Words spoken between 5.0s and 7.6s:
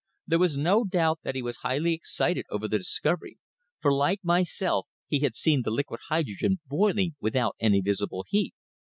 he had seen the liquid hydrogen boiling without